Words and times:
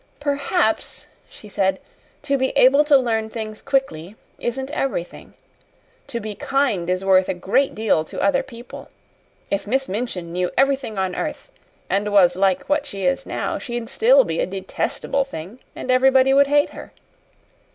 "Perhaps," 0.19 1.05
she 1.29 1.47
said, 1.47 1.79
"to 2.23 2.35
be 2.35 2.49
able 2.55 2.83
to 2.85 2.97
learn 2.97 3.29
things 3.29 3.61
quickly 3.61 4.15
isn't 4.39 4.71
everything. 4.71 5.35
To 6.07 6.19
be 6.19 6.33
kind 6.33 6.89
is 6.89 7.05
worth 7.05 7.29
a 7.29 7.35
great 7.35 7.75
deal 7.75 8.03
to 8.05 8.19
other 8.19 8.41
people. 8.41 8.89
If 9.51 9.67
Miss 9.67 9.87
Minchin 9.87 10.31
knew 10.33 10.49
everything 10.57 10.97
on 10.97 11.15
earth 11.15 11.51
and 11.87 12.11
was 12.11 12.35
like 12.35 12.67
what 12.67 12.87
she 12.87 13.05
is 13.05 13.27
now, 13.27 13.59
she'd 13.59 13.89
still 13.89 14.23
be 14.23 14.39
a 14.39 14.47
detestable 14.47 15.23
thing, 15.23 15.59
and 15.75 15.91
everybody 15.91 16.33
would 16.33 16.47
hate 16.47 16.71
her. 16.71 16.93